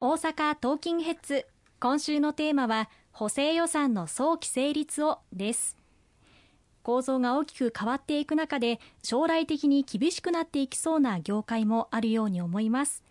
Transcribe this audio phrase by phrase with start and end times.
[0.00, 1.44] 大阪トーキンヘッズ。
[1.80, 5.76] 今週のテーマは補正予算の早期成立をです。
[6.84, 13.02] 構造が大きく変わっていく中で将来的に厳しくなっていきそうな業界もあるように思います。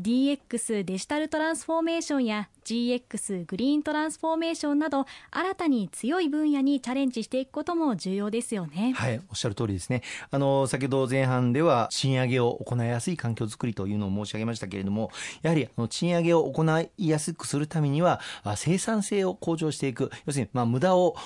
[0.00, 8.92] DX デジタルトランスフォーメーションや GX グリーントランスフォーメーションなど新たに強い分野にチャレンジしていくことも重要ですよね。
[8.94, 10.02] はいおっしゃる通りですね。
[10.30, 15.10] あの先ほど前半では賃上げを行いやすい環境づくりというのを申し上げましたけれども
[15.40, 16.62] やはりあの賃上げを行
[16.98, 18.20] いやすくするためには
[18.56, 20.10] 生産性を向上していく。
[20.26, 21.16] 要するにまあ無駄を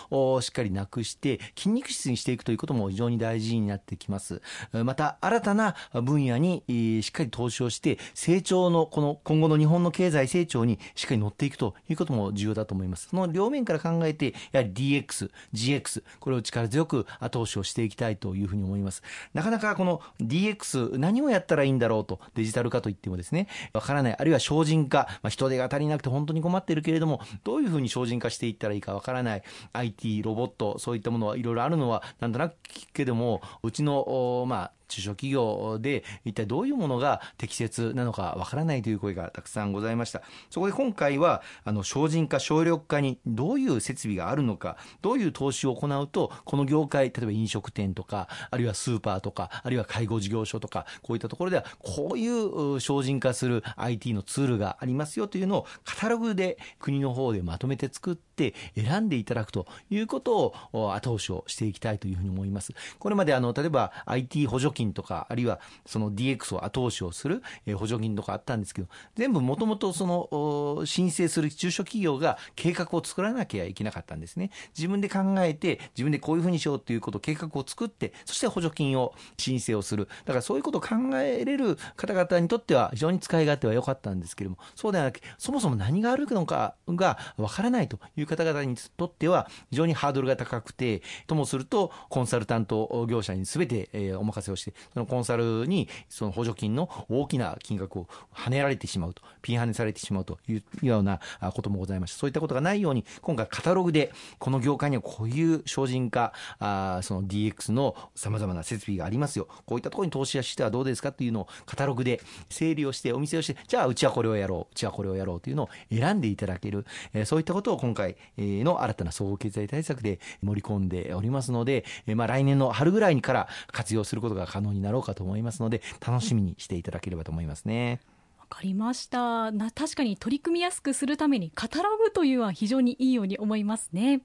[0.42, 4.40] しっかりなくして筋肉質にしていくということも非常に大事になってきます。
[4.84, 6.62] また新たな分野に
[7.02, 13.08] しっかり投資をして成長のこの今後の日本の経済成長にしっかり乗っていくということも重要だと思います。
[13.08, 19.02] その両面から考えて、やはり DX、GX、これを力強く後押しをしていきたいというふうに思います。
[19.34, 40.22] なかなかこの DX、何をやったらいいんだろうと、デジタル化といってもですね、わからない、あるいは精進化、まあ、人手が足りなくて本当に困っているけれども、どういうふうに精進化していったらいいかわからない、IT、ロボット、そういったものはいろいろあるのは、なんとなく聞くけども、うちの、まあ、中小企業で一体どういうものが適切なのかわからないという声がたくさんございました。
[40.50, 62.72] そこで今回は、あの、精進化、省力化にどういう設備があるのか、どういう投資を行うと、この業界、例えば飲食店とか、あるいはスーパーとか、あるいは介護事業所とか、こういったところでは、こういう精進化する IT のツールがありますよというのを、カタログで国の方でまとめて作って、選んでいただくということを後押しをしていきたいというふうに思います。
[62.98, 67.42] これまであの、例えば IT 補助金金とか、あるいはその DX を後押しをする
[67.76, 74.50] 補助金とかあったんですけど、全部もともとその申請する中小企業が計画を作らなきゃいけなかったんですね。
[74.76, 80.08] 自分で考えて、自分でこういうふうにしようということを計画を作って、そして補助金を申請をする。
[80.24, 80.88] だからそういうことを考
[81.18, 101.20] えれる方々にとっては非常に使い勝手は良かったんですけれども、そうではなくそもそも何があるのかがわからないという方々にとっては非常にハードルが高くて、ともするとコンサルタント業者に全てお任せをして、そのコンサルにその補助金の大きな金額を跳ねられてしまうと、ピン跳ねされてしまうというような
[101.54, 102.18] こともございました。
[102.18, 109.48] そういったことがないように、今回カタログでこの業界にはこういう精進化、あその DX の様々な設備がありますよ。
[109.66, 128.00] こういったところに投資してはどうですかっていうのをカタログで整理をして、お店をして、じゃあうちはこれをやろう、うちはこれをやろうというのを選んでいただける、えそういったことを今回の新たな総合経済対策で盛り込んでおりますので、えまあ来年の春ぐらいにから活用することが可能になろうかと思いますので、楽しみにしていただければと思いますね。
[128.38, 134.20] わかりましたな確かに取り組みやすくするためにカタログというのは非常にいいように思いますね。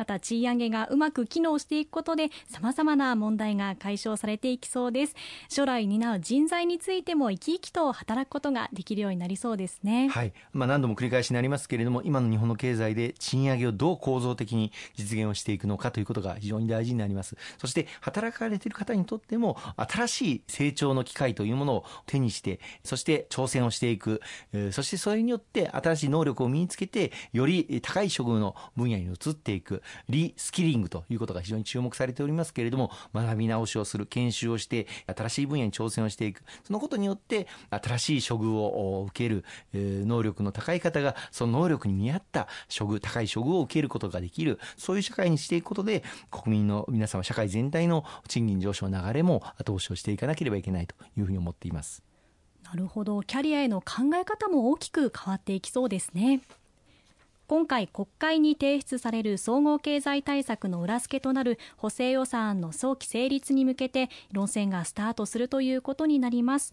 [0.00, 5.14] また賃上げがうまく機能していくことで様々な問題が解消されていきそうです。
[5.50, 10.08] 将来担う人材についても生き生きと働くことができるようになりそうですね。
[10.08, 17.36] はい、まあ、何度も繰り返しになりますけれども今の日本の経済で賃上げをどう構造的に実現をしていくのかということが非常に大事になります。
[17.58, 24.22] そして働かれている方にとっても新しい成長の機会というものを手にしてそして挑戦をしていく、
[24.54, 29.82] えそしてそれによって新しい能力を身につけてより高い処遇の分野に移っていく。
[30.08, 36.42] リスキリングということが非常に注目されておりますけれども、学び直しをする、研修をして、新しい分野に挑戦をしていく。
[36.64, 52.02] そのことによって、新しい処遇を受ける、能力の高い方が、その能力に見合った処遇、高い処遇を受けることができる、そういう社会にしていくことで、国民の皆様、社会全体の賃金上昇の流れも後押しをしていかなければいけないというふうに思っています。
[52.64, 53.22] なるほど。
[53.22, 56.40] キャリアへの考え方も大きく変わっていきそうですね。
[57.50, 66.72] 今回国会に提出される総合経済対策の裏付けとなる補正予算案の早期成立に向けて論戦がスタートするということになります。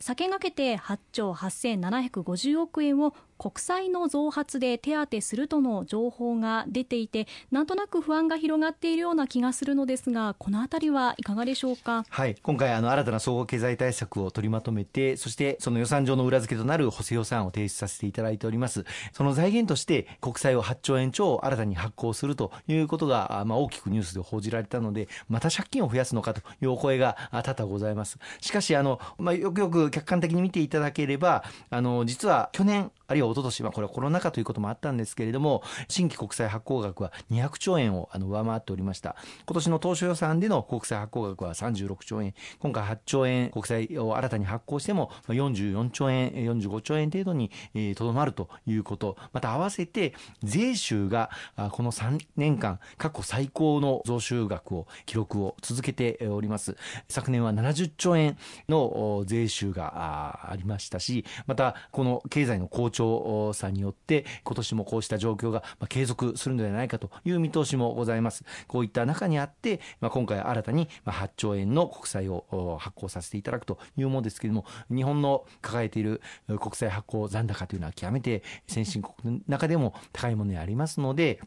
[0.00, 18.84] 先駆けて8兆8750億円を国債の増発で手当てするとの情報が出ていてなんとなく不安が広がっているような気がするのですがこのあたりはいかがでしょうか、はい、今回あの新たな総合経済対策を取りまとめてそしてその予算上の裏付けとなる補正予算を提出させていただいております。
[19.12, 28.18] その財源として国債を8兆円超新たに発行するということが、まあ、大きくニュースで報じられたのでまた借金を増やすのかというお声が多々ございます。
[28.40, 39.16] しかしあの、まあ、よくよく客観的に見ていただければあの実は去年あるいは一昨年はこれはコロナ禍ということもあったんですけれども新規国債発行額は200兆円をあの上回っておりました。
[39.46, 42.34] 今年の当初予算での国債発行額は36兆円。
[42.58, 47.50] 今回8兆円国債を新たに発行しても44兆円45兆円程度に
[47.96, 49.16] とどまるということ。
[49.32, 51.30] また合わせて税収が
[51.72, 56.76] この3年間過去最高の増収額を記録を続けております。
[57.08, 58.36] 昨年は70兆円
[58.68, 68.44] の税収がありましたし、またこの経済の好調さによって、今年もこうした状況が継続するのではないかという見通しもございます。
[68.68, 81.40] こういった中にあって、まあ、今回新たに8兆円の国債を発行させていただくというものですけれども、日本の抱えている国債発行残高というのは極めて先進国の中でも高いものでありますので、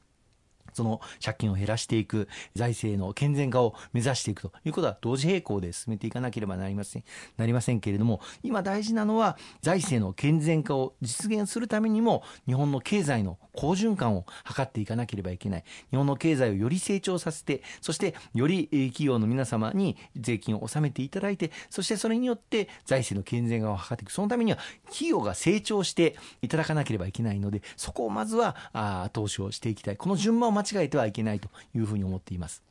[0.78, 7.04] その借金を減らしていく、財政の健全化を目指していくということは同時並行で進めていかなければなりません、
[7.36, 15.64] なりませんけれども、今大事なのは財政の健全化を実現するためにも、日本の経済の好循環を図っていかなければいけない。
[15.90, 24.12] 日本の経済をより成長させて、そしてより企業の皆様に税金を納めていただいて、そしてそれによって財政の健全化を図っていく。
[24.12, 29.98] そのためには企業が成長していただかなければいけないので、そこをまずはあ投資をしていきたい。
[29.98, 32.64] この順番を間えてはいけないというふうに思っています。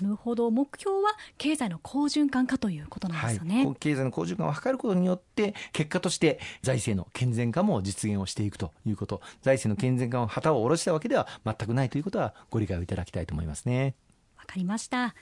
[0.00, 0.50] なるほど。
[0.50, 9.20] 目標は経済の好循環化ということなんですよね、はい、経済の好循環を図ることによって結果として財政の健全化も実現をしていくということ。
[9.42, 13.94] 財政の健全化を旗を下ろしたわけでは全くないということはご理解をいただきたいと思いますね。
[14.38, 15.14] わかりました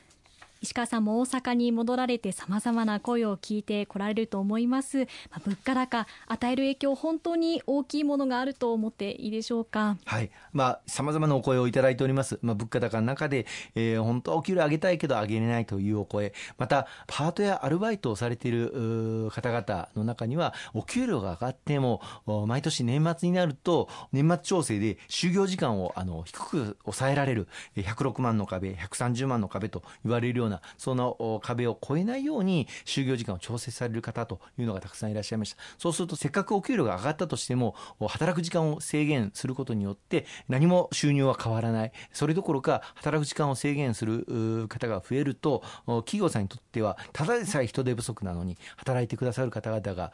[0.60, 5.04] 石川さんも大阪に戻られてさまざまな声を聞いてこられると思います、ま
[5.36, 9.96] あ、物価高与える影響本当に大きいものがあると思っていいでしょうか？
[10.04, 10.30] はい。
[10.52, 16.32] まあさまざまなお声をいただいております、まあ、物価高の中で、えー、本当はお給料上げたいけど上げれないというお声。
[16.56, 22.00] またパートやアルバイトをされている方々の中にはお給料が上がっても
[22.46, 27.48] 毎年年末になると年末調整で就業時間をあの低く抑えられる。
[27.76, 35.58] 106万の壁130万の壁と言われるようななその壁を越えないように就業時間を調整される方というのがたくさんいらっしゃいました。
[35.78, 37.74] そうするとせっかくお給料が上がったとしても
[38.08, 41.92] 働く時間を制限することによって何も収入は変わらない。
[42.12, 50.12] それどころか働く時間を制限する方が増えると企業さんにとってはただでさえ人手不足なのに働いてくださる方々が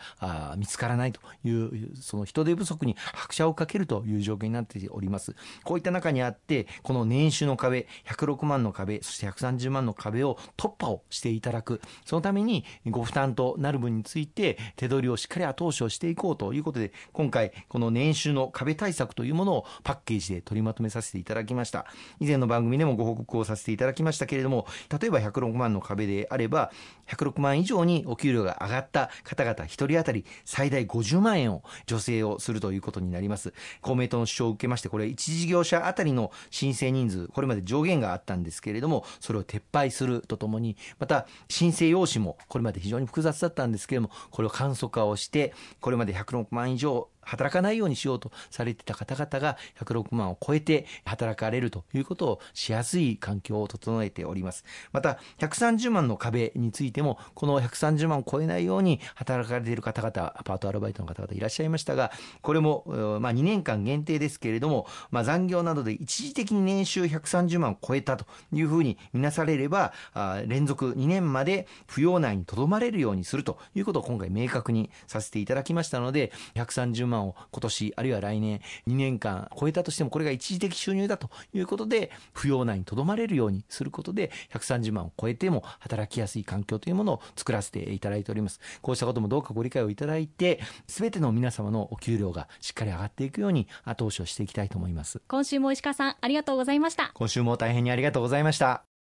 [0.57, 5.35] 見つからないというその人手不足に拍車をかけるという状況になっております。
[5.63, 21.87] こういった中にあってこの年収の壁106万の壁そして130万の壁を突破をしていただくそのためにご負担となる分について手取りをしっかり後押しをしていこうということで今回この年収の壁対策というものをパッケージで取りまとめさせていただきました。
[22.21, 24.67] 以前の番組でもご報告をさせていただきましたけれども
[25.01, 26.71] 例えば106万の壁であれば
[27.09, 33.53] 106万以上にお給料が上がった方々1人当たり最大50万円を助成をするということになります。
[33.81, 54.65] 公明党の主張を受けましてこれ1事業者当たりの申請人数これまで上限があったんですけれどもそれを撤廃するとともにまた申請用紙もこれまで非常に複雑だったんですけれどもこれを簡素化をしてこれまで106万以上働かないようにしようとされてた方々が106万を超えて働かれるということをしやすい環境を整えております。
[54.93, 62.13] また、130万の壁についても、この130万を超えないように働かれている方々、アパートアルバイトの方々いらっしゃいましたが、
[62.43, 62.85] これも、
[63.21, 88.61] まあ、2年間限定ですけれども、まあ、残業などで一時的に年収130万を超えたというふうに見なされれば、あ連続2年まで扶養内にとどまれるようにするということを今回明確にさせていただきましたので、130万万を今年あるいは来年2年間超えたとしてもこれが一時的収入だということで扶養内にとどまれるようにすることで130万を超えても働きやすい環境というものを作らせていただいております。
[88.83, 95.23] こうしたこともどうかご理解をいただいて全ての皆様のお給料がしっかり上がっていくように後押しをしていきたいと思います。
[95.29, 97.11] 今週も石川さんありがとうございました。
[97.15, 98.94] 今週も大変にありがとうございました